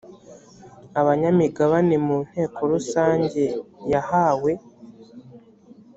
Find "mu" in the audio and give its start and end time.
2.05-2.17